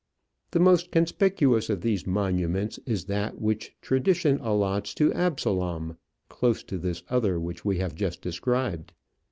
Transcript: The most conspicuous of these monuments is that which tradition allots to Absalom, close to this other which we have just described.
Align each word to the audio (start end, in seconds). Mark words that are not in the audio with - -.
The 0.49 0.59
most 0.59 0.89
conspicuous 0.89 1.69
of 1.69 1.81
these 1.81 2.07
monuments 2.07 2.79
is 2.87 3.05
that 3.05 3.39
which 3.39 3.75
tradition 3.83 4.39
allots 4.39 4.95
to 4.95 5.13
Absalom, 5.13 5.95
close 6.27 6.63
to 6.63 6.79
this 6.79 7.03
other 7.11 7.39
which 7.39 7.63
we 7.63 7.77
have 7.77 7.93
just 7.93 8.19
described. 8.19 8.93